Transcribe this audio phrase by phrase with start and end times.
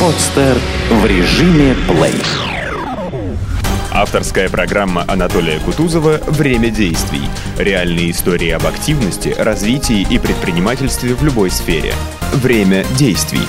[0.00, 0.58] Подстер
[0.90, 2.22] в режиме плей.
[3.90, 7.22] Авторская программа Анатолия Кутузова «Время действий».
[7.56, 11.94] Реальные истории об активности, развитии и предпринимательстве в любой сфере.
[12.34, 13.40] Время действий.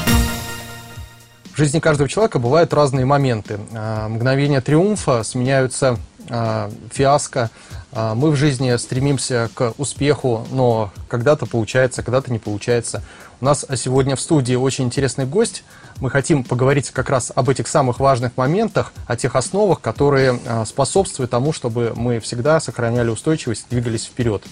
[1.54, 3.60] В жизни каждого человека бывают разные моменты.
[3.74, 5.98] А, Мгновения триумфа сменяются
[6.30, 7.50] а, фиаско.
[7.92, 13.04] А, Мы в жизни стремимся к успеху, но когда-то получается, когда-то не получается.
[13.42, 15.64] У нас сегодня в студии очень интересный гость.
[16.00, 20.64] Мы хотим поговорить как раз об этих самых важных моментах, о тех основах, которые а,
[20.66, 24.44] способствуют тому, чтобы мы всегда сохраняли устойчивость, двигались вперед.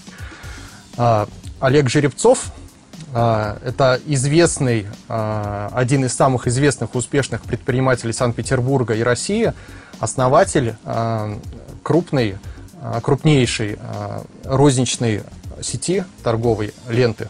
[0.97, 1.27] А,
[1.59, 2.51] Олег Жеребцов
[3.13, 9.53] а, это известный, один из самых известных успешных предпринимателей Санкт-Петербурга и России,
[9.99, 10.75] основатель
[11.83, 12.37] крупной,
[13.03, 13.77] крупнейшей
[14.43, 15.21] розничной
[15.61, 17.29] сети торговой ленты.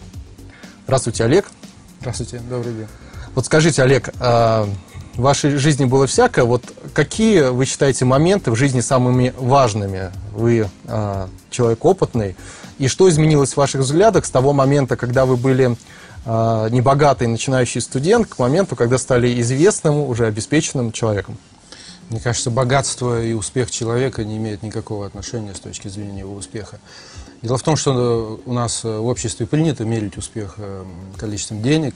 [0.86, 1.52] Здравствуйте, Олег.
[2.00, 3.05] Здравствуйте, добрый день.
[3.35, 4.65] Вот скажите, Олег, а,
[5.15, 6.46] в вашей жизни было всякое.
[6.46, 10.12] Вот какие вы считаете моменты в жизни самыми важными?
[10.32, 12.37] Вы а, человек опытный.
[12.77, 15.76] И что изменилось в ваших взглядах с того момента, когда вы были
[16.26, 21.38] а, небогатый начинающий студент, к моменту, когда стали известным, уже обеспеченным человеком?
[22.10, 26.79] Мне кажется, богатство и успех человека не имеют никакого отношения с точки зрения его успеха.
[27.41, 30.85] Дело в том, что у нас в обществе принято мерить успех э,
[31.17, 31.95] количеством денег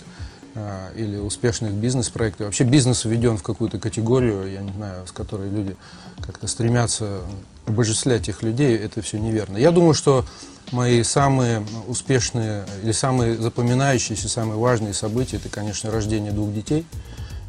[0.95, 2.47] или успешных бизнес-проектов.
[2.47, 5.75] Вообще бизнес введен в какую-то категорию, я не знаю, с которой люди
[6.21, 7.21] как-то стремятся
[7.65, 9.57] обожествлять этих людей, это все неверно.
[9.57, 10.25] Я думаю, что
[10.71, 16.85] мои самые успешные или самые запоминающиеся, самые важные события, это, конечно, рождение двух детей.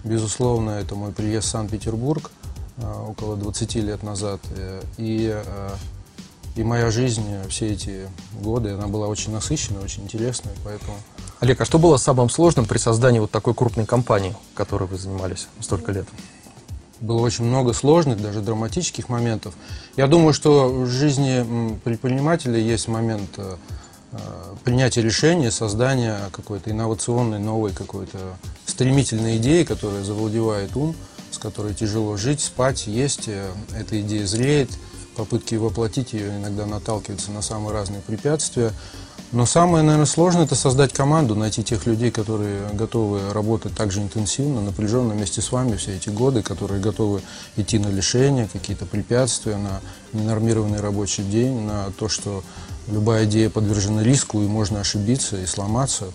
[0.04, 2.30] Безусловно, это мой приезд в Санкт-Петербург
[2.78, 4.40] э, около 20 лет назад.
[4.50, 5.70] э, И, э,
[6.56, 8.06] и моя жизнь все эти
[8.40, 10.96] годы, она была очень насыщенная, очень интересная, поэтому...
[11.40, 15.48] Олег, а что было самым сложным при создании вот такой крупной компании, которой вы занимались
[15.60, 16.06] столько лет?
[17.00, 19.54] было очень много сложных, даже драматических моментов.
[19.96, 23.56] Я думаю, что в жизни предпринимателя есть момент э,
[24.12, 24.18] э,
[24.64, 28.18] принятия решения, создания какой-то инновационной, новой какой-то
[28.66, 30.94] стремительной идеи, которая завладевает ум,
[31.30, 33.28] с которой тяжело жить, спать, есть.
[33.28, 34.70] Э, Эта идея зреет,
[35.16, 38.72] попытки воплотить ее иногда наталкиваются на самые разные препятствия.
[39.32, 44.02] Но самое, наверное, сложное– это создать команду, найти тех людей, которые готовы работать так же
[44.02, 47.22] интенсивно, напряженно вместе с вами все эти годы, которые готовы
[47.56, 49.80] идти на лишения, какие-то препятствия, на
[50.12, 52.42] ненормированный рабочий день, на то, что
[52.88, 56.06] любая идея подвержена риску и можно ошибиться и сломаться.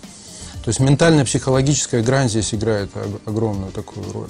[0.66, 4.30] То есть ментальная, психологическая грань здесь играет ог- огромную такую роль.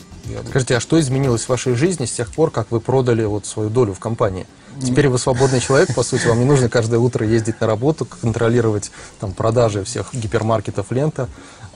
[0.49, 3.69] Скажите, а что изменилось в вашей жизни с тех пор, как вы продали вот свою
[3.69, 4.45] долю в компании?
[4.81, 8.91] Теперь вы свободный человек, по сути, вам не нужно каждое утро ездить на работу, контролировать
[9.19, 11.29] там продажи всех гипермаркетов лента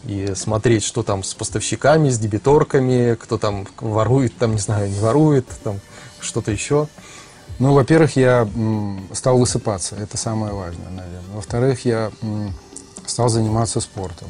[0.03, 4.99] и смотреть, что там с поставщиками, с дебиторками, кто там ворует, там, не знаю, не
[4.99, 5.79] ворует, там
[6.19, 6.87] что-то еще.
[7.59, 8.47] Ну, во-первых, я
[9.13, 11.35] стал высыпаться, это самое важное, наверное.
[11.35, 12.11] Во-вторых, я
[13.05, 14.29] стал заниматься спортом.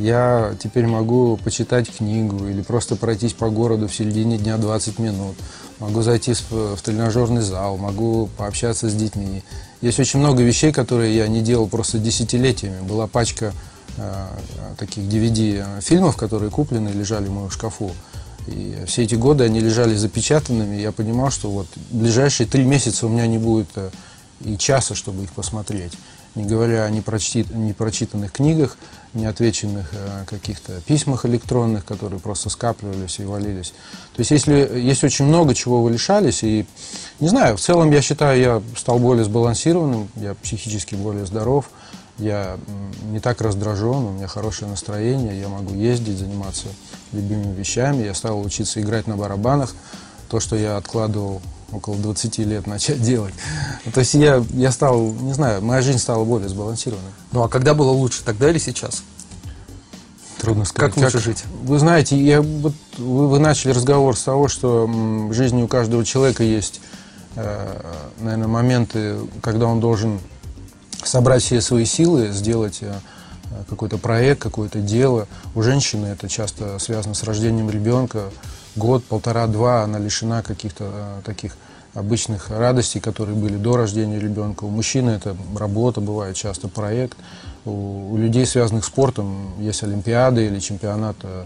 [0.00, 5.36] Я теперь могу почитать книгу или просто пройтись по городу в середине дня 20 минут.
[5.78, 9.42] Могу зайти в тренажерный зал, могу пообщаться с детьми.
[9.82, 12.80] Есть очень много вещей, которые я не делал просто десятилетиями.
[12.80, 13.52] Была пачка
[13.98, 14.26] э,
[14.78, 17.90] таких DVD-фильмов, которые куплены лежали в моем шкафу.
[18.46, 20.76] И все эти годы они лежали запечатанными.
[20.76, 23.90] и Я понимал, что вот ближайшие три месяца у меня не будет э,
[24.46, 25.92] и часа, чтобы их посмотреть.
[26.34, 28.76] Не говоря о непрочитанных книгах,
[29.14, 33.72] неотвеченных э, каких-то письмах электронных, которые просто скапливались и валились.
[34.14, 36.66] То есть если есть очень много чего вы лишались, и
[37.18, 41.70] не знаю, в целом я считаю, я стал более сбалансированным, я психически более здоров,
[42.18, 42.58] я
[43.10, 46.68] не так раздражен, у меня хорошее настроение, я могу ездить, заниматься
[47.12, 49.74] любимыми вещами, я стал учиться играть на барабанах,
[50.28, 51.42] то, что я откладывал
[51.72, 53.34] около 20 лет начать делать.
[53.92, 57.10] То есть я, я стал, не знаю, моя жизнь стала более сбалансированной.
[57.32, 59.02] Ну а когда было лучше, тогда или сейчас?
[60.38, 60.94] Трудно сказать.
[60.94, 61.44] Как лучше жить?
[61.64, 66.04] Вы знаете, я, вот, вы, вы начали разговор с того, что в жизни у каждого
[66.04, 66.80] человека есть,
[67.36, 67.82] э,
[68.20, 70.18] наверное, моменты, когда он должен
[71.04, 72.92] собрать все свои силы, сделать э,
[73.68, 75.28] какой-то проект, какое-то дело.
[75.54, 78.30] У женщины это часто связано с рождением ребенка.
[78.80, 81.56] Год, полтора, два она лишена каких-то э, таких
[81.94, 84.64] обычных радостей, которые были до рождения ребенка.
[84.64, 87.18] У мужчины это работа, бывает часто проект.
[87.64, 91.44] У, у людей, связанных с спортом, есть олимпиады или чемпионат, э,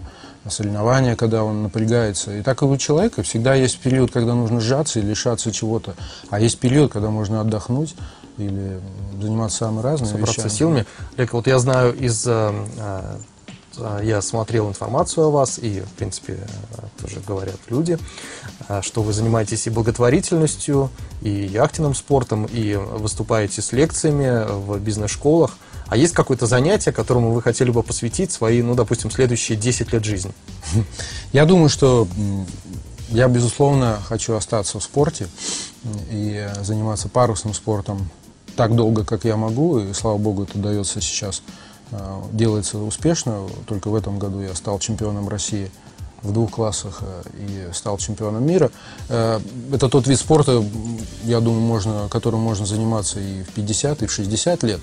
[0.49, 2.37] соревнования, когда он напрягается.
[2.37, 5.95] И так и у человека всегда есть период, когда нужно сжаться и лишаться чего-то.
[6.29, 7.95] А есть период, когда можно отдохнуть
[8.37, 8.79] или
[9.19, 10.57] заниматься самыми разными собраться вещами.
[10.57, 10.85] силами.
[11.17, 12.53] Олег, вот я знаю из э,
[14.03, 16.39] я смотрел информацию о вас, и, в принципе,
[17.01, 17.97] тоже говорят люди,
[18.81, 20.89] что вы занимаетесь и благотворительностью,
[21.21, 25.57] и яхтенным спортом, и выступаете с лекциями в бизнес-школах.
[25.87, 30.03] А есть какое-то занятие, которому вы хотели бы посвятить свои, ну, допустим, следующие 10 лет
[30.03, 30.31] жизни?
[31.31, 32.07] Я думаю, что
[33.09, 35.27] я, безусловно, хочу остаться в спорте
[36.09, 38.09] и заниматься парусным спортом
[38.55, 41.43] так долго, как я могу, и, слава богу, это дается сейчас,
[42.31, 43.47] делается успешно.
[43.67, 45.71] Только в этом году я стал чемпионом России
[46.21, 48.71] в двух классах э, и стал чемпионом мира.
[49.09, 49.39] Э,
[49.71, 50.63] это тот вид спорта,
[51.23, 54.81] я думаю, можно, которым можно заниматься и в 50, и в 60 лет.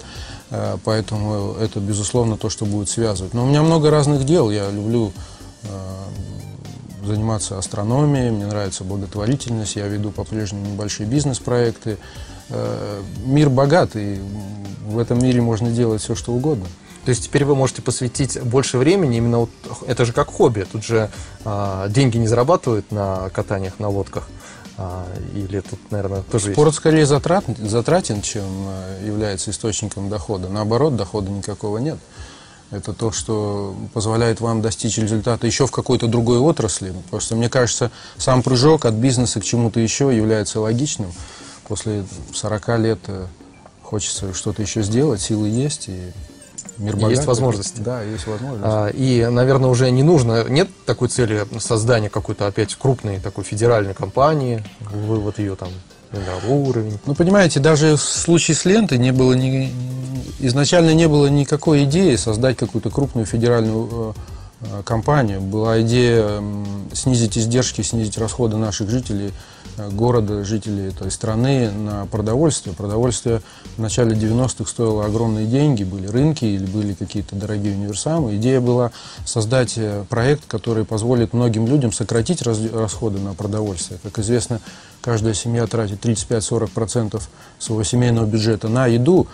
[0.84, 3.32] Поэтому это, безусловно, то, что будет связывать.
[3.32, 4.50] Но у меня много разных дел.
[4.50, 5.12] Я люблю
[7.04, 11.98] заниматься астрономией, мне нравится благотворительность, я веду по-прежнему небольшие бизнес-проекты.
[12.48, 14.20] Э, мир богат, и
[14.86, 16.66] в этом мире можно делать все, что угодно.
[17.04, 19.50] То есть теперь вы можете посвятить больше времени именно вот
[19.86, 20.66] это же как хобби.
[20.70, 21.10] Тут же
[21.44, 24.28] а, деньги не зарабатывают на катаниях на лодках.
[24.78, 26.78] А, или тут, наверное, тоже Спорт есть...
[26.78, 30.48] скорее затрат, затратен, чем э, является источником дохода.
[30.48, 31.98] Наоборот, дохода никакого нет.
[32.70, 36.94] Это то, что позволяет вам достичь результата еще в какой-то другой отрасли.
[37.10, 41.12] Просто мне кажется, сам прыжок от бизнеса к чему-то еще является логичным.
[41.68, 43.26] После 40 лет э,
[43.82, 46.12] хочется что-то еще сделать, силы есть, и
[46.82, 47.10] мир богат.
[47.10, 47.80] Есть возможности.
[47.80, 48.66] Да, есть возможности.
[48.68, 53.94] А, и, наверное, уже не нужно, нет такой цели создания какой-то опять крупной такой федеральной
[53.94, 55.68] компании, вывод ее там
[56.12, 56.98] на уровень.
[57.06, 59.72] Ну, понимаете, даже в случае с лентой не было ни,
[60.40, 64.12] изначально не было никакой идеи создать какую-то крупную федеральную э,
[64.60, 65.40] э, компанию.
[65.40, 66.42] Была идея
[66.92, 69.32] снизить издержки, снизить расходы наших жителей
[69.76, 72.74] города, жителей этой страны на продовольствие.
[72.74, 73.42] Продовольствие
[73.76, 78.36] в начале 90-х стоило огромные деньги, были рынки или были какие-то дорогие универсамы.
[78.36, 78.92] Идея была
[79.24, 79.78] создать
[80.08, 83.98] проект, который позволит многим людям сократить расходы на продовольствие.
[84.02, 84.60] Как известно,
[85.00, 87.20] каждая семья тратит 35-40%
[87.58, 89.26] своего семейного бюджета на еду,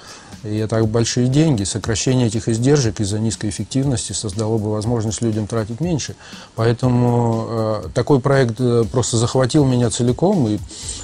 [0.44, 1.64] и это большие деньги.
[1.64, 6.14] Сокращение этих издержек из-за низкой эффективности создало бы возможность людям тратить меньше.
[6.55, 10.58] Поэтому э, такой проект э, просто захватил меня целиком,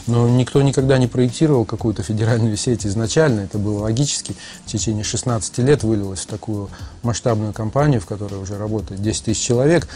[0.07, 3.41] но никто никогда не проектировал какую-то федеральную сеть изначально.
[3.41, 4.37] Это было логически.
[4.67, 6.69] В течение 16 лет вылилось в такую
[7.03, 9.89] масштабную компанию, в которой уже работает 10 тысяч человек.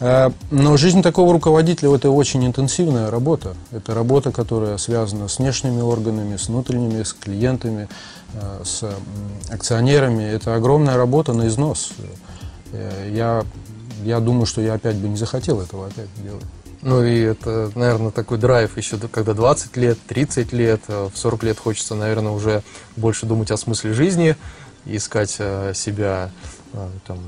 [0.00, 3.54] Э, но жизнь такого руководителя– это очень интенсивная работа.
[3.72, 7.88] Это работа, которая связана с внешними органами, с внутренними, с клиентами,
[8.64, 8.84] с
[9.50, 10.22] акционерами.
[10.24, 11.92] Это огромная работа на износ.
[12.72, 13.44] Э, я,
[14.04, 16.44] я думаю, что я опять бы не захотел этого опять делать.
[16.82, 21.42] Ну и это, наверное, такой драйв еще, когда 20 лет, 30 лет, э, в 40
[21.44, 22.62] лет хочется, наверное, уже
[22.96, 24.36] больше думать о смысле жизни,
[24.84, 26.30] искать себя,
[27.08, 27.18] там,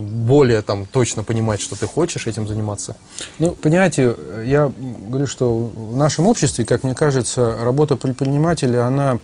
[0.00, 2.96] более там, точно понимать, что ты хочешь этим заниматься.
[3.38, 4.72] Ну, понимаете, я
[5.08, 9.20] говорю, что в нашем обществе, как мне кажется, работа предпринимателя, она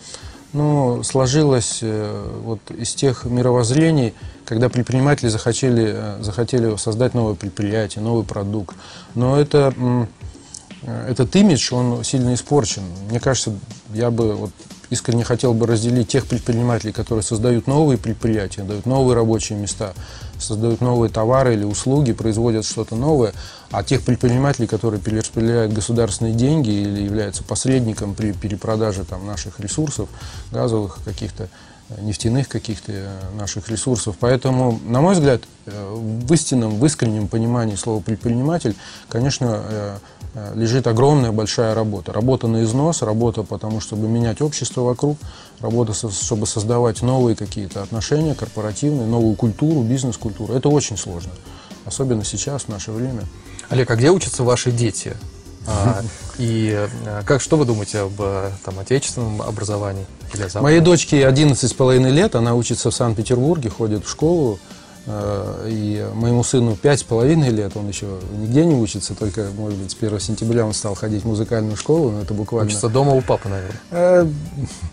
[0.57, 4.15] ну, сложилось э, вот из тех мировоззрений,
[4.45, 8.75] когда предприниматели захотели, э, захотели создать новое предприятие, новый продукт.
[9.15, 9.75] Но это,
[10.83, 12.83] э, этот имидж, он сильно испорчен.
[13.11, 13.53] Мне кажется,
[13.93, 14.51] я бы вот
[14.89, 19.95] искренне хотел бы разделить тех предпринимателей, которые создают новые предприятия, дают новые рабочие места,
[20.39, 23.33] создают новые товары или услуги, производят что-то новое,
[23.71, 30.09] а тех предпринимателей, которые перераспределяют государственные деньги или являются посредником при перепродаже там, наших ресурсов,
[30.53, 31.49] газовых каких-то,
[32.01, 34.17] нефтяных каких-то э, наших ресурсов.
[34.19, 38.75] Поэтому, на мой взгляд, э, в истинном, в искреннем понимании слова «предприниматель»,
[39.09, 40.01] конечно,
[40.55, 42.13] лежит огромная большая работа.
[42.13, 45.17] Работа на износ, работа потому, чтобы менять общество вокруг,
[45.61, 50.53] работа, чтобы создавать новые какие-то отношения корпоративные, новую культуру, бизнес-культуру.
[50.53, 51.33] Это очень сложно,
[51.87, 53.23] особенно сейчас, в наше время.
[53.71, 55.17] Олег, а где учатся ваши дети?
[55.67, 56.03] А,
[56.39, 58.17] и а, как, что вы думаете об
[58.65, 60.07] там, отечественном образовании?
[60.35, 64.59] Или Моей дочке 11 с половиной лет, она учится в Санкт-Петербурге, ходит в школу.
[65.07, 69.79] А, и моему сыну пять с половиной лет, он еще нигде не учится, только, может
[69.79, 72.69] быть, с 1 сентября он стал ходить в музыкальную школу, но это буквально...
[72.69, 74.33] Учится дома у папы, наверное?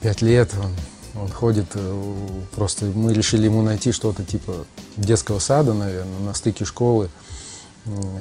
[0.02, 2.14] Пять лет он, он ходит, э,
[2.56, 4.54] просто мы решили ему найти что-то типа
[4.98, 7.10] детского сада, наверное, на стыке школы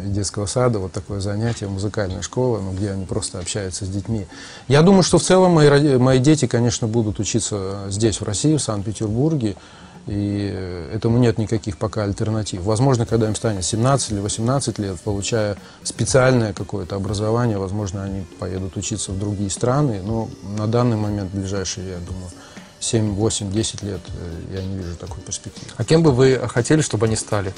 [0.04, 4.26] детского сада, вот такое занятие, музыкальная школа, ну, где они просто общаются с детьми.
[4.68, 8.62] Я думаю, что в целом мои, мои дети, конечно, будут учиться здесь, в России, в
[8.62, 9.56] Санкт-Петербурге,
[10.08, 12.62] и этому нет никаких пока альтернатив.
[12.62, 18.76] Возможно, когда им станет 17 или 18 лет, получая специальное какое-то образование, возможно, они поедут
[18.76, 20.28] учиться в другие страны, но
[20.58, 22.30] на данный момент, ближайшие, я думаю,
[22.80, 25.70] 7, 8, 10 лет э, я не вижу такой перспективы.
[25.76, 27.54] А кем бы вы хотели, чтобы они стали?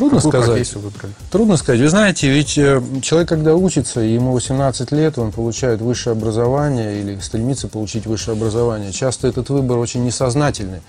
[0.00, 0.50] Трудно Какую сказать.
[0.56, 1.12] профессию выбрали?
[1.30, 1.80] Трудно сказать.
[1.82, 7.18] Вы знаете, ведь э, человек, когда учится, ему 18 лет, он получает высшее образование или
[7.18, 8.92] стремится получить высшее образование.
[8.92, 10.80] Часто этот выбор очень несознательный.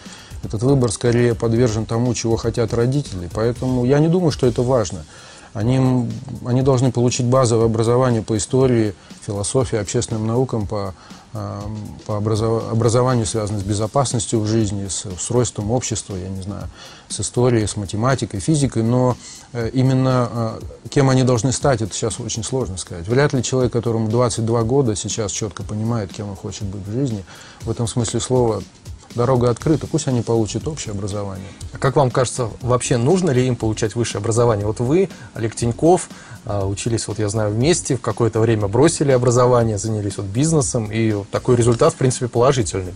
[0.46, 3.30] Этот выбор скорее подвержен тому, чего хотят родители.
[3.34, 5.04] Поэтому я не думаю, что это важно.
[5.54, 6.08] Они,
[6.46, 8.94] они должны получить базовое образование по истории,
[9.28, 10.94] философии, общественным наукам, по,
[11.34, 16.68] по образов- образованию, связанному с безопасностью в жизни, с устройством общества, я не знаю,
[17.08, 18.84] с историей, с математикой, физикой.
[18.84, 19.16] Но
[19.54, 23.08] э, именно э, кем они должны стать, это сейчас очень сложно сказать.
[23.08, 27.24] Вряд ли человек, которому 22 года, сейчас четко понимает, кем он хочет быть в жизни.
[27.62, 28.62] В этом смысле слова
[29.16, 29.88] дорога открыта.
[29.88, 31.48] Пусть они получат общее образование.
[31.74, 34.66] А как вам кажется, вообще нужно ли им получать высшее образование?
[34.66, 36.10] Вот вы, Олег Тиньков,
[36.46, 41.24] а, учились, вот я знаю, вместе, в какое-то время бросили образование, занялись вот бизнесом, и
[41.32, 42.94] такой результат, в принципе, положительный.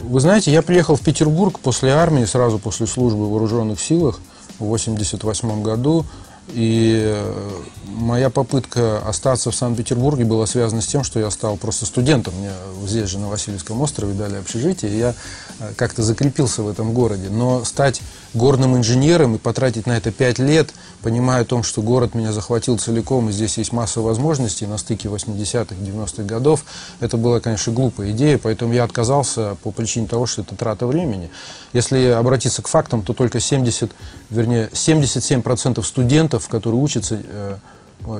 [0.00, 4.20] Вы знаете, я приехал в Петербург после армии, сразу после службы в вооруженных силах
[4.58, 6.06] в 1988 году.
[6.48, 7.50] И э,
[7.86, 12.34] моя попытка остаться в Санкт-Петербурге была связана с тем, что я стал просто студентом.
[12.34, 12.50] Мне
[12.86, 15.14] здесь же на Васильевском острове дали общежитие, и я
[15.60, 17.28] э, как-то закрепился в этом городе.
[17.30, 18.00] Но стать
[18.34, 20.70] горным инженером и потратить на это пять лет,
[21.02, 25.08] понимая о том, что город меня захватил целиком, и здесь есть масса возможностей на стыке
[25.08, 26.64] 80-х, 90-х годов,
[27.00, 31.30] это была, конечно, глупая идея, поэтому я отказался по причине того, что это трата времени.
[31.72, 33.90] Если обратиться к фактам, то только 70,
[34.30, 37.56] вернее, 77% студентов, которые учатся э,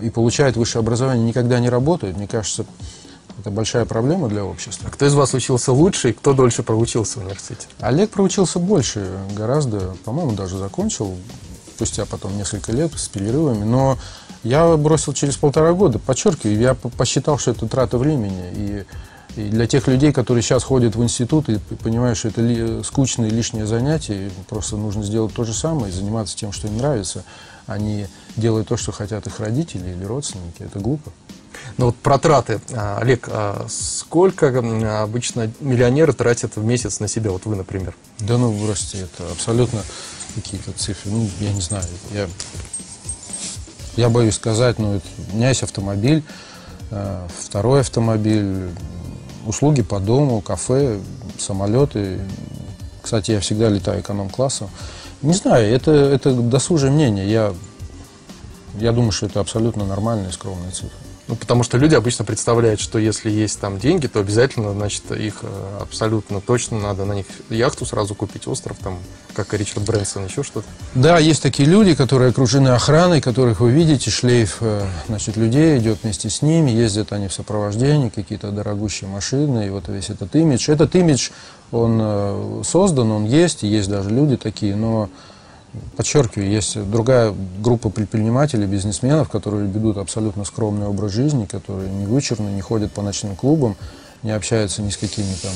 [0.02, 2.16] и получают высшее образование, никогда не работают.
[2.16, 2.66] Мне кажется,
[3.38, 4.88] это большая проблема для общества.
[4.88, 7.66] А кто из вас учился лучше и кто дольше проучился в университете?
[7.78, 11.16] Олег проучился больше, гораздо, по-моему, даже закончил,
[11.74, 13.96] спустя потом несколько лет с перерывами, но
[14.42, 18.84] я бросил через полтора года, подчеркиваю, я по- посчитал, что это трата времени, и,
[19.40, 22.82] и для тех людей, которые сейчас ходят в институт и понимают, что это ли-
[23.30, 27.24] лишнее занятие, им просто нужно сделать то же самое и заниматься тем, что им нравится,
[27.70, 31.12] а не делать то, что хотят их родители или родственники, это глупо.
[31.76, 32.60] Ну вот про траты.
[32.72, 34.48] А, Олег, а сколько
[35.02, 37.30] обычно миллионеры тратят в месяц на себя?
[37.30, 37.94] Вот вы, например.
[38.18, 39.82] Да ну, бросьте, это абсолютно
[40.34, 41.12] какие-то цифры.
[41.12, 41.84] Ну, я не знаю.
[42.12, 42.28] Я,
[43.96, 46.24] я боюсь сказать, но это, у меня есть автомобиль,
[46.90, 48.70] э, второй автомобиль,
[49.46, 50.98] услуги по дому, кафе,
[51.38, 52.20] самолеты.
[53.00, 54.70] Кстати, я всегда летаю эконом-классом.
[55.22, 57.30] Не знаю, это, это досужее мнение.
[57.30, 57.54] Я,
[58.78, 60.96] я думаю, что это абсолютно нормальные скромные цифры.
[61.30, 65.38] Ну, потому что люди обычно представляют, что если есть там деньги, то обязательно, значит, их
[65.42, 68.98] э, абсолютно точно надо на них яхту сразу купить, остров, там,
[69.32, 70.66] как и Ричард Брэнсон, еще что-то.
[70.96, 76.02] Да, есть такие люди, которые окружены охраной, которых вы видите, шлейф э, значит, людей идет
[76.02, 80.68] вместе с ними, ездят они в сопровождении, какие-то дорогущие машины, и вот весь этот имидж.
[80.68, 81.30] Этот имидж,
[81.72, 85.08] он э, создан, он есть, и есть даже люди такие, но,
[85.96, 92.48] подчеркиваю, есть другая группа предпринимателей, бизнесменов, которые ведут абсолютно скромный образ жизни, которые не вычурны,
[92.48, 93.76] не ходят по ночным клубам,
[94.22, 95.52] не общаются ни с какими там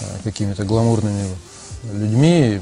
[0.00, 1.28] э, какими-то гламурными
[1.92, 2.60] людьми.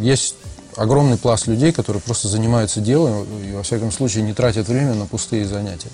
[0.00, 0.36] Есть
[0.76, 5.06] огромный пласт людей, которые просто занимаются делом и, во всяком случае, не тратят время на
[5.06, 5.90] пустые занятия.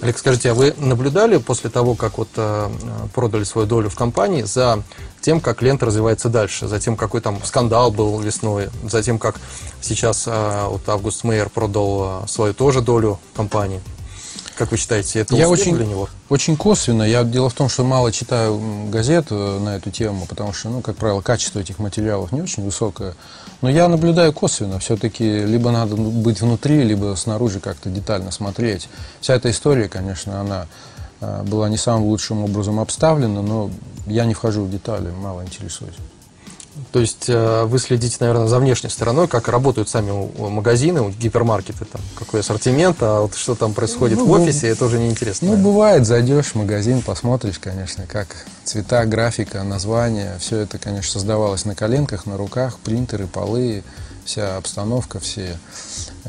[0.00, 2.68] Олег, скажите, а вы наблюдали после того, как вот э,
[3.14, 4.82] продали свою долю в компании, за
[5.20, 9.40] тем, как лента развивается дальше, за тем, какой там скандал был весной, за тем, как
[9.80, 13.80] сейчас э, вот Август Мейер продал э, свою тоже долю компании?
[14.56, 16.08] Как вы считаете, это Я очень, для него?
[16.28, 17.02] очень косвенно.
[17.02, 20.96] Я, дело в том, что мало читаю газет на эту тему, потому что, ну, как
[20.96, 23.14] правило, качество этих материалов не очень высокое.
[23.62, 24.78] Но я наблюдаю косвенно.
[24.78, 28.88] Все-таки либо надо быть внутри, либо снаружи как-то детально смотреть.
[29.20, 30.66] Вся эта история, конечно, она
[31.20, 33.70] э, была не самым лучшим образом обставлена, но
[34.06, 35.96] я не вхожу в детали, мало интересуюсь.
[36.92, 40.12] То есть э, вы следите, наверное, за внешней стороной, как работают сами
[40.48, 44.68] магазины, у гипермаркеты, там, какой ассортимент, а вот что там происходит Ну, в бу- офисе,
[44.68, 45.46] это уже неинтересно.
[45.48, 45.72] Ну, наверное.
[45.72, 48.28] бывает, зайдешь в магазин, посмотришь, конечно, как
[48.64, 50.36] цвета, графика, названия.
[50.40, 53.84] Все это, конечно, создавалось на коленках, на руках, принтеры, полы,
[54.24, 55.56] вся обстановка, все,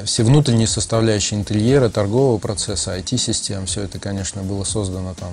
[0.04, 3.66] все внутренние составляющие интерьера, торгового процесса, IT-систем.
[3.68, 5.32] Все это, конечно, было создано там,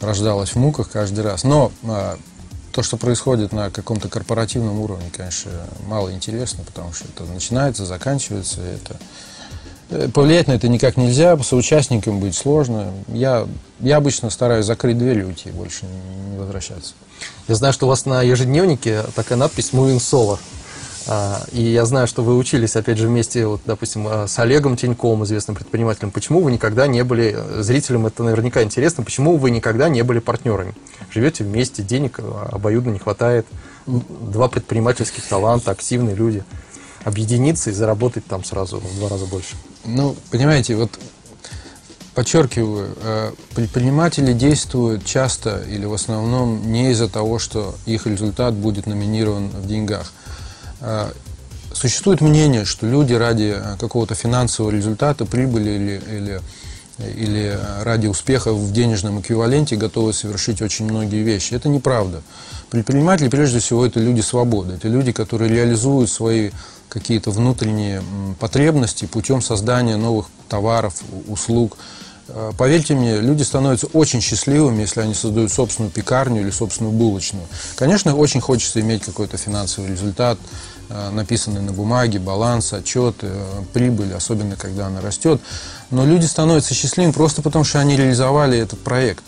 [0.00, 1.44] рождалось в муках каждый раз.
[1.44, 2.18] Но а,
[2.72, 5.50] то, что происходит на каком-то корпоративном уровне, конечно,
[5.86, 8.96] мало интересно, потому что это начинается, заканчивается, это
[9.90, 12.92] Э, Повлиять на это никак нельзя, соучастником быть сложно.
[13.08, 13.46] Я,
[13.80, 16.94] я обычно стараюсь закрыть дверь и уйти, больше не, возвращаться.
[17.48, 20.38] Я знаю, что у вас на ежедневнике такая надпись «Moving Solo».
[21.12, 24.76] А, и я знаю, что вы учились, опять же, вместе, вот, допустим, а, с Олегом
[24.76, 26.12] Тиньковым, известным предпринимателем.
[26.12, 30.72] Почему вы никогда не были, зрителям это наверняка интересно, почему вы никогда не были партнерами?
[31.10, 33.44] Живете вместе, денег обоюдно не хватает,
[33.86, 36.44] два предпринимательских таланта, активные люди.
[37.02, 39.56] Объединиться и заработать там сразу в два раза больше.
[39.84, 40.90] Ну, понимаете, вот
[42.14, 48.86] подчеркиваю, э, предприниматели действуют часто или в основном не из-за того, что их результат будет
[48.86, 50.12] номинирован в деньгах.
[50.80, 51.10] Э,
[51.72, 56.40] существует мнение, что люди ради э, какого-то финансового результата, прибыли или, или,
[56.98, 61.54] или ради успеха в денежном эквиваленте готовы совершить очень многие вещи.
[61.54, 62.22] Это неправда.
[62.70, 64.74] Предприниматели, прежде всего, это люди свободы.
[64.74, 66.50] Это люди, которые реализуют свои
[66.88, 68.02] какие-то внутренние
[68.38, 70.94] потребности путем создания новых товаров,
[71.28, 71.78] услуг.
[72.28, 77.46] Э, поверьте мне, люди становятся очень счастливыми, если они создают собственную пекарню или собственную булочную.
[77.76, 80.69] Конечно, очень хочется иметь какой-то финансовый результат, э,
[81.10, 85.40] написанный на бумаге, баланс, отчет, э, прибыль, особенно когда она растет.
[85.90, 89.22] Но люди становятся счастливыми просто потому, что они реализовали этот проект.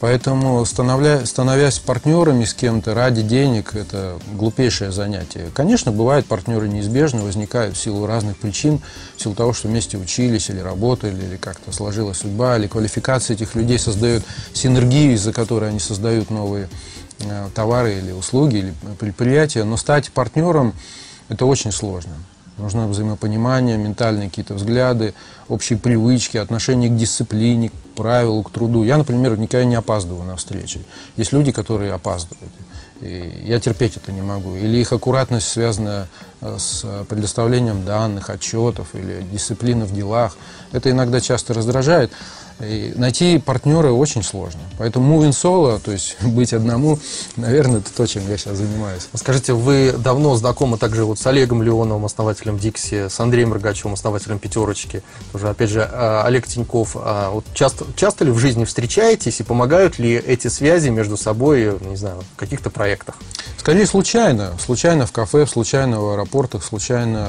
[0.00, 5.50] Поэтому, становясь партнерами с кем-то ради денег, это глупейшее занятие.
[5.52, 8.80] Конечно, бывают партнеры неизбежно, возникают в силу разных причин,
[9.18, 13.54] в силу того, что вместе учились или работали, или как-то сложилась судьба, или квалификация этих
[13.54, 14.24] людей создает
[14.54, 17.09] синергию, из-за которой они создают новые э,
[17.54, 19.64] товары или услуги, или предприятия.
[19.64, 20.74] Но стать партнером–
[21.28, 22.12] это очень сложно.
[22.58, 25.14] Нужно взаимопонимание, ментальные какие-то взгляды,
[25.48, 28.84] общие привычки, отношение к дисциплине, к правилу, к труду.
[28.84, 30.80] Я, например, никогда не опаздываю на встречи.
[31.16, 32.52] Есть люди, которые опаздывают.
[33.00, 34.56] И я терпеть это не могу.
[34.56, 36.06] Или их аккуратность связана
[36.42, 40.36] э, с предоставлением данных, отчетов или дисциплины в делах.
[40.72, 42.12] Это иногда часто раздражает.
[42.60, 44.60] И найти партнера очень сложно.
[44.78, 46.98] Поэтому moving solo, то есть быть одному,
[47.36, 49.08] наверное, это то, чем я сейчас занимаюсь.
[49.14, 54.38] Скажите, вы давно знакомы также вот с Олегом Леоновым, основателем Дикси, с Андреем Рогачевым, основателем
[54.38, 55.02] Пятерочки.
[55.32, 56.96] Тоже, опять же, а, Олег Тиньков.
[56.96, 61.78] А вот часто, часто ли в жизни встречаетесь и помогают ли эти связи между собой,
[61.80, 63.16] не знаю, в каких-то проектах?
[63.56, 64.52] Скорее случайно.
[64.58, 67.28] Случайно в кафе, случайно в аэропортах, случайно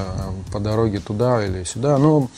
[0.51, 1.97] по дороге туда или сюда.
[1.97, 2.29] Но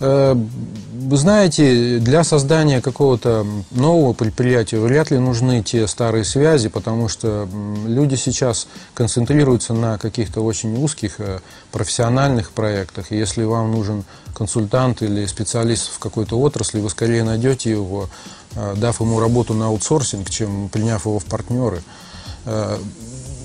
[0.00, 7.48] вы знаете, для создания какого-то нового предприятия вряд ли нужны те старые связи, потому что
[7.86, 11.40] люди сейчас концентрируются на каких-то очень узких э,
[11.72, 13.12] профессиональных проектах.
[13.12, 18.08] И если вам нужен консультант или специалист в какой-то отрасли, вы скорее найдете его,
[18.54, 21.82] э, дав ему работу на аутсорсинг, чем приняв его в партнеры.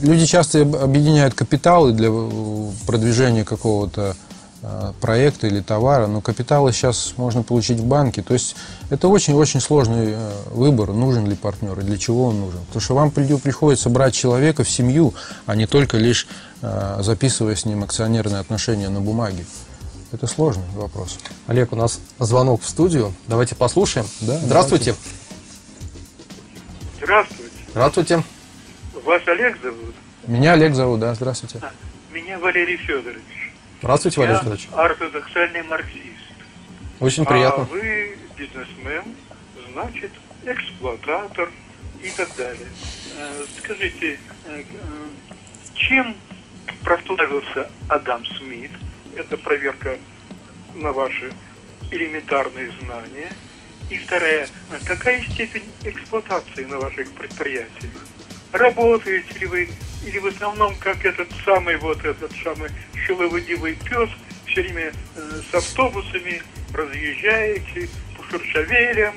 [0.02, 2.10] Люди часто объединяют капиталы для
[2.86, 4.25] продвижения какого-то Э,
[5.02, 8.22] проекта или товара, но капиталы сейчас можно получить в банке.
[8.22, 8.56] То есть
[8.90, 12.60] это очень-очень сложный э, выбор, нужен ли партнер и для чего он нужен.
[12.68, 15.14] Потому что вам приходится брать человека в семью,
[15.46, 16.28] а не только лишь
[16.62, 19.46] э, записывая с ним акционерные отношения на бумаге.
[20.12, 21.20] Это сложный вопрос.
[21.48, 23.14] Олег, у нас звонок в студию.
[23.28, 24.08] Давайте послушаем.
[24.22, 24.96] Да, Здравствуйте.
[27.02, 27.44] Здравствуйте.
[27.72, 28.24] Здравствуйте.
[29.04, 29.94] Вас Олег зовут?
[30.26, 31.60] Меня Олег зовут, да, здравствуйте.
[31.62, 31.72] А,
[32.12, 33.45] меня Валерий Федорович.
[33.82, 34.68] Здравствуйте, Валерий Федорович.
[34.72, 36.06] Я ортодоксальный марксист.
[37.00, 37.64] Очень приятно.
[37.64, 39.04] А вы бизнесмен,
[39.74, 40.12] значит,
[40.46, 41.52] эксплуататор
[42.02, 42.68] и так далее.
[43.18, 44.64] Э, скажите, э,
[45.74, 46.16] чем
[46.84, 48.72] прославился Адам Смит?
[49.16, 49.98] Это проверка
[50.76, 51.32] на ваши
[51.92, 53.32] элементарные знания.
[53.90, 54.48] И вторая,
[54.86, 57.92] какая степень эксплуатации на ваших предприятиях?
[58.52, 59.70] Работаете ли вы
[60.06, 62.70] или в основном, как этот самый вот этот самый
[63.06, 64.10] шеловодивый пес,
[64.46, 66.42] все время э, с автобусами
[66.74, 69.16] разъезжаете по шершавелям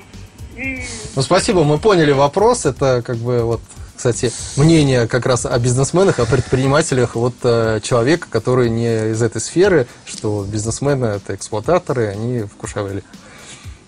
[0.56, 0.82] и...
[1.14, 2.66] Ну, спасибо, мы поняли вопрос.
[2.66, 3.60] Это как бы вот
[3.98, 9.40] кстати, мнение как раз о бизнесменах, о предпринимателях вот э, человека, который не из этой
[9.40, 13.02] сферы, что бизнесмены это эксплуататоры, они в Кушавеле.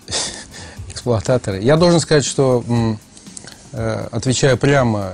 [0.89, 1.61] Эксплуататоры.
[1.61, 2.61] Я должен сказать, что
[3.73, 5.13] отвечая прямо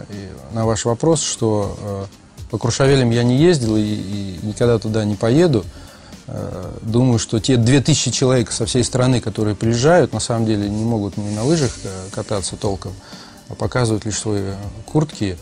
[0.54, 2.06] на ваш вопрос, что э,
[2.50, 5.66] по Крушавелям я не ездил и, и никогда туда не поеду.
[6.28, 10.84] Э, думаю, что те 2000 человек со всей страны, которые приезжают, на самом деле не
[10.84, 11.72] могут ни на лыжах
[12.12, 12.94] кататься толком,
[13.50, 14.54] а показывают лишь свои
[14.86, 15.38] куртки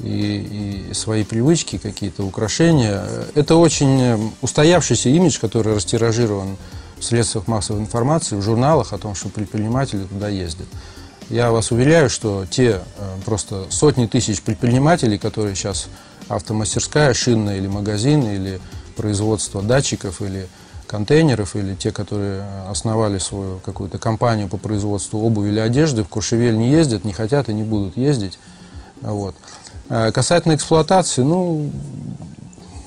[0.00, 3.04] и, и свои привычки, какие-то украшения.
[3.34, 6.56] Это очень устоявшийся имидж, который растиражирован
[6.98, 10.66] в средствах массовой информации, в журналах о том, что предприниматели туда ездят.
[11.28, 15.88] Я вас уверяю, что те э, просто сотни тысяч предпринимателей, которые сейчас
[16.28, 18.60] автомастерская, шинная или магазин, или
[18.96, 20.46] производство датчиков, или
[20.86, 26.56] контейнеров, или те, которые основали свою какую-то компанию по производству обуви или одежды, в Куршевель
[26.56, 28.38] не ездят, не хотят и не будут ездить.
[29.00, 29.34] Вот.
[29.88, 31.70] А касательно эксплуатации, ну,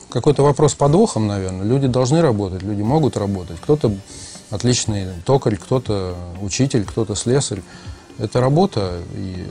[0.09, 1.65] какой-то вопрос подвохом, наверное.
[1.65, 3.59] Люди должны работать, люди могут работать.
[3.59, 3.93] Кто-то
[4.49, 7.61] отличный токарь, кто-то учитель, кто-то слесарь.
[8.19, 9.47] Это работа, и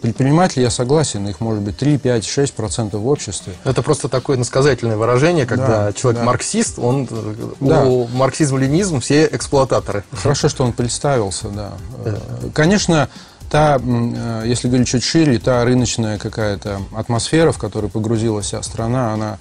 [0.00, 3.52] предприниматели, я согласен, их может быть 3, 5, 6 процентов в обществе.
[3.64, 6.26] Это просто такое насказательное выражение, когда Да, человек да.
[6.26, 7.84] марксист, он э, Да.
[7.84, 10.04] у марксизм-ленизм все эксплуататоры.
[10.12, 11.72] Хорошо, что он представился, да.
[12.04, 12.16] Э,
[12.54, 13.08] Конечно,
[13.50, 19.12] та, э, если говорить чуть шире, та рыночная какая-то атмосфера, в которой погрузилась вся страна,
[19.12, 19.38] она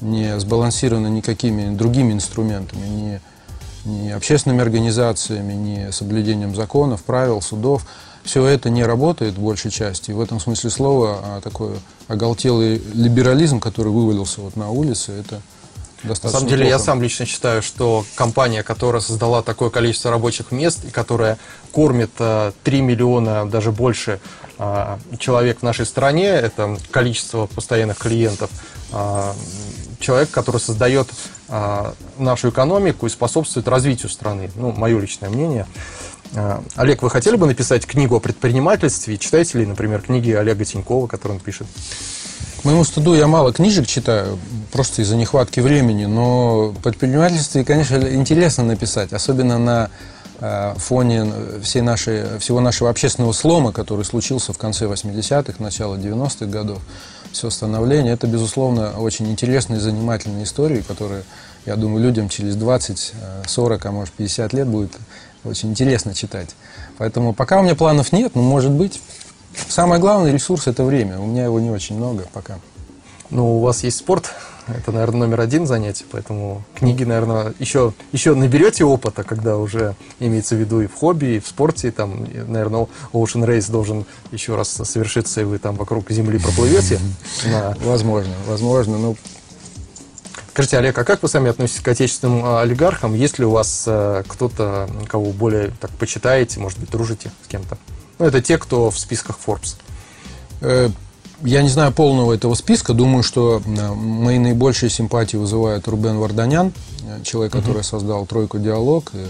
[0.00, 3.20] не сбалансирована никакими другими инструментами, ни,
[3.88, 7.84] ни общественными организациями, ни соблюдением законов, правил, судов.
[8.24, 10.10] Все это не работает в большей части.
[10.10, 11.70] И в этом смысле слова а, такой
[12.08, 15.40] оголтелый либерализм, который вывалился вот на улице, это
[16.02, 16.84] На достаточно самом деле, я плохо.
[16.84, 21.38] сам лично считаю, что компания, которая создала такое количество рабочих мест и которая
[21.72, 24.20] кормит э, 3 миллиона, даже больше
[24.58, 28.50] э, человек в нашей стране, это количество постоянных клиентов,
[29.98, 31.08] человек, который создает
[31.48, 34.50] э, нашу экономику и способствует развитию страны.
[34.54, 35.66] Ну, мое личное мнение.
[36.34, 39.18] Э, Олег, вы хотели бы написать книгу о предпринимательстве?
[39.18, 41.66] Читаете ли, например, книги Олега Тинькова, которые он пишет?
[42.60, 44.38] К моему стыду я мало книжек читаю,
[44.72, 49.90] просто из-за нехватки времени, но предпринимательстве, конечно, интересно написать, особенно на
[50.40, 51.32] э, фоне
[51.62, 56.80] всей нашей, всего нашего общественного слома, который случился в конце 80-х, начало 90-х годов,
[57.32, 58.12] все становление.
[58.12, 61.24] Это, безусловно, очень интересные и занимательные истории, которые,
[61.66, 64.92] я думаю, людям через 20, э, 40, а может 50 лет будет
[65.44, 66.50] очень интересно читать.
[66.98, 69.00] Поэтому пока у меня планов нет, но может быть.
[69.68, 71.18] Самый главный ресурс– это время.
[71.18, 72.58] У меня его не очень много пока.
[73.30, 74.30] Ну, у вас есть спорт,
[74.76, 80.56] это, наверное, номер один занятие, поэтому книги, наверное, еще, еще наберете опыта, когда уже имеется
[80.56, 84.56] в виду и в хобби, и в спорте, и там, наверное, Ocean Race должен еще
[84.56, 86.98] раз совершиться, и вы там вокруг Земли проплывете.
[87.84, 88.98] Возможно, возможно.
[88.98, 89.16] Ну,
[90.58, 93.14] Скажите, Олег, а как вы сами относитесь к отечественным а, олигархам?
[93.14, 97.78] Есть ли у вас э, кто-то, кого более так почитаете, может быть, дружите с кем-то?
[98.18, 99.76] Ну, это те, кто в списках Forbes.
[101.42, 102.94] Э, я не знаю полного этого списка.
[102.94, 106.72] Думаю, что э, мои наибольшие симпатии вызывает Рубен Варданян,
[107.02, 109.26] э, человек, который создал «Тройку Диалог», и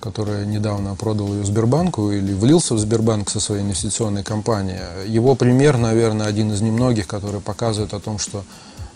[0.00, 4.80] который недавно продал ее Сбербанку или влился в Сбербанк со своей инвестиционной компанией.
[5.06, 8.44] Его пример, наверное, один из немногих, который показывает о том, что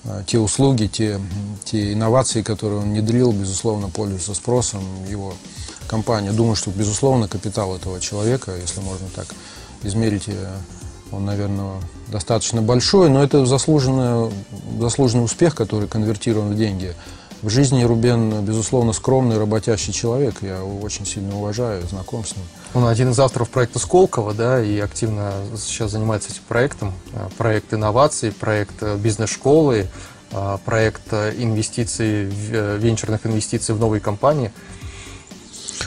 [0.04, 1.20] э, те услуги, те,
[1.64, 5.34] те инновации, которые он внедрил, безусловно, пользуются спросом его
[5.86, 6.32] компания.
[6.32, 9.26] Думаю, что, безусловно, капитал этого человека, если можно так
[9.82, 10.56] измерить, э,
[11.16, 14.30] он, наверное, достаточно большой, но это заслуженный,
[14.78, 16.94] заслуженный успех, который конвертирован в деньги.
[17.42, 20.36] В жизни Рубен, безусловно, скромный, работящий человек.
[20.40, 22.46] Я его очень сильно уважаю, знаком с ним.
[22.72, 26.94] Он один из авторов проекта Сколково, да, и активно сейчас занимается этим проектом.
[27.12, 29.88] Э, Проект инноваций, проект э, бизнес-школы,
[30.32, 34.50] э, проект инвестиций, венчурных инвестиций в новые компании.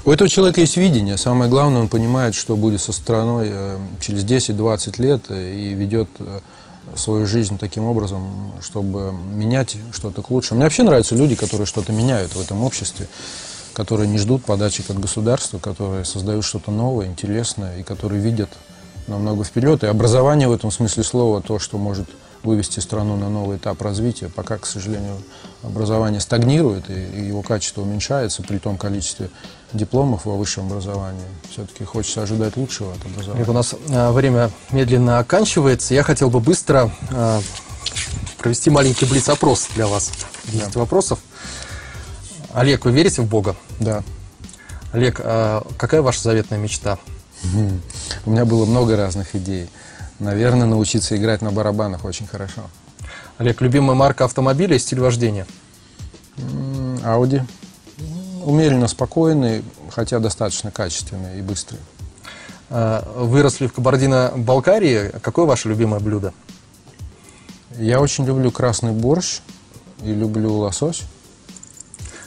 [0.06, 1.18] У этого человека есть видение.
[1.18, 6.10] Самое главное, он понимает, что будет со страной э, через 10-20 лет э, и ведет
[6.20, 6.40] э,
[6.96, 10.58] свою жизнь таким образом, чтобы менять что-то к лучшему.
[10.58, 13.08] Мне вообще нравятся люди, которые что-то меняют в этом обществе,
[13.74, 18.50] которые не ждут подачек от государства, которые создают что-то новое, интересное и которые видят
[19.08, 19.84] намного вперед.
[19.84, 22.08] И образование в этом смысле слова то, что может
[22.44, 24.30] вывести страну на новый этап развития.
[24.30, 25.18] Пока, к сожалению,
[25.64, 29.30] образование стагнирует и его качество уменьшается при том количестве
[29.74, 31.26] дипломов во высшем образовании.
[31.50, 33.46] Все-таки хочется ожидать лучшего от образования.
[33.48, 35.94] У нас э, время медленно оканчивается.
[35.94, 37.42] Я хотел бы быстро э,
[38.38, 40.12] провести маленький блиц-опрос для вас.
[40.46, 41.20] 10 вопросов.
[42.54, 43.56] Олег, вы верите в Бога?
[43.80, 44.04] Да.
[44.94, 46.98] Олег, э, какая ваша заветная мечта?
[48.26, 49.70] У меня было много разных идей.
[50.20, 52.62] Наверное, научиться играть на барабанах очень хорошо.
[53.38, 55.46] Олег, любимая марка автомобиля и стиль вождения?
[57.04, 57.42] Ауди.
[58.44, 61.80] Умеренно спокойный, хотя достаточно качественный и быстрый.
[62.70, 65.12] Э, Выросли в Кабардино-Балкарии.
[65.22, 66.34] Какое ваше любимое блюдо?
[67.78, 69.42] Я очень люблю красный борщ
[70.02, 71.04] и люблю лосось.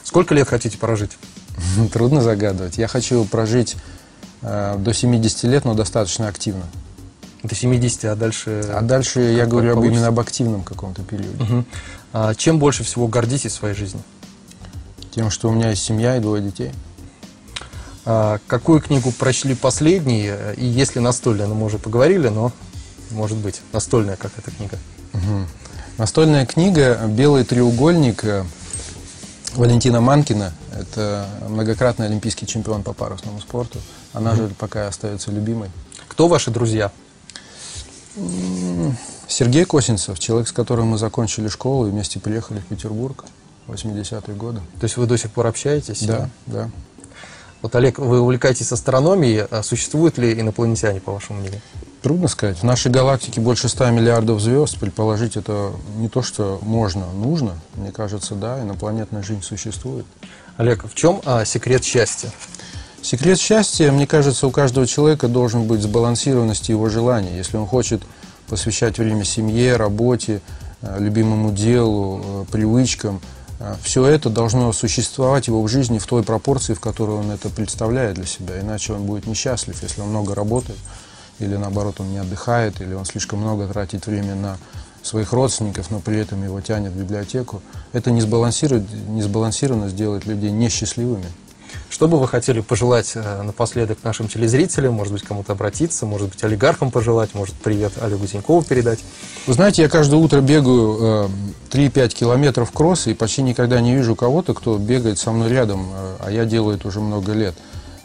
[0.03, 1.17] Сколько лет хотите прожить?
[1.93, 2.77] Трудно загадывать.
[2.77, 3.75] Я хочу прожить
[4.41, 6.63] э, до 70 лет, но достаточно активно.
[7.43, 8.63] До 70, а дальше...
[8.69, 11.43] А дальше я как говорю об, именно об активном каком-то периоде.
[11.43, 11.65] Мгм.
[12.13, 14.01] А чем больше всего гордитесь в своей жизни?
[15.15, 16.71] Тем, что у меня есть семья и двое детей.
[18.05, 20.31] А какую книгу прочли последней?
[20.57, 22.51] И если настольная, ну мы уже поговорили, но
[23.11, 24.77] может быть настольная как эта книга.
[25.97, 28.43] Настольная книга «Белый треугольник» э,
[29.55, 30.53] Валентина Манкина.
[30.71, 33.79] Это многократный олимпийский чемпион по парусному спорту.
[34.13, 35.69] Она же пока остается любимой.
[36.07, 36.91] Кто ваши друзья?
[39.27, 43.25] Сергей Косинцев, человек, с которым мы закончили школу и вместе приехали в Петербург
[43.67, 44.59] в 80-е годы.
[44.79, 46.03] То есть вы до сих пор общаетесь?
[46.03, 46.69] Да, да.
[47.61, 49.45] Вот, Олег, вы увлекаетесь астрономией.
[49.45, 51.61] А существуют ли инопланетяне, по вашему мнению?
[52.01, 52.57] Трудно сказать.
[52.57, 54.79] В нашей галактике больше 100 миллиардов звезд.
[54.79, 57.59] Предположить это не то, что можно, нужно.
[57.75, 60.07] Мне кажется, да, инопланетная жизнь существует.
[60.57, 62.31] Олег, в чем а, секрет счастья?
[63.03, 67.35] Секрет счастья, мне кажется, у каждого человека должен быть сбалансированность его желаний.
[67.35, 68.03] Если он хочет
[68.47, 70.39] посвящать время семье, работе,
[70.81, 73.19] э, любимому делу, э, привычкам,
[73.59, 77.49] э, все это должно существовать его в жизни в той пропорции, в которой он это
[77.49, 78.61] представляет для себя.
[78.61, 80.79] Иначе он будет несчастлив, если он много работает,
[81.39, 84.57] или наоборот он не отдыхает, или он слишком много тратит время на
[85.01, 87.63] своих родственников, но при этом его тянет в библиотеку.
[87.93, 91.25] Это несбалансированно сделает людей несчастливыми.
[91.89, 94.93] Что бы вы хотели пожелать э, напоследок нашим телезрителям?
[94.93, 98.99] Может быть, кому-то обратиться, может быть, олигархам пожелать, может, привет Олегу Тинькову передать?
[99.45, 101.29] Вы знаете, я каждое утро бегаю
[101.71, 105.89] э, 3-5 километров кросс и почти никогда не вижу кого-то, кто бегает со мной рядом,
[105.93, 107.55] э, а я делаю это уже много лет.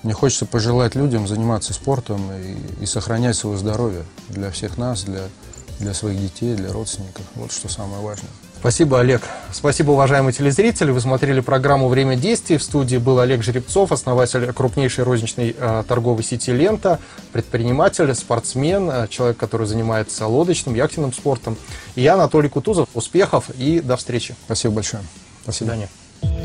[0.03, 5.23] Мне хочется пожелать людям заниматься спортом и, и сохранять свое здоровье для всех нас, для,
[5.81, 7.25] для своих детей, для родственников.
[7.35, 8.31] Вот что самое важное.
[8.61, 9.23] Спасибо, Олег.
[9.53, 10.91] Спасибо, уважаемые телезрители.
[10.91, 12.57] Вы смотрели программу «Время действий».
[12.57, 16.99] В студии был Олег Жеребцов, основатель крупнейшей розничной э, торговой сети «Лента»,
[17.33, 21.57] предприниматель, спортсмен, э, человек, который занимается лодочным, яхтенным спортом.
[21.95, 22.89] И я, Анатолий Кутузов.
[22.95, 24.35] Успехов и до встречи.
[24.47, 25.03] Спасибо большое.
[25.45, 25.89] До свидания.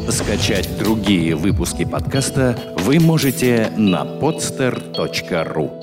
[0.10, 5.80] Скачать другие выпуски подкаста вы можете на podster.ru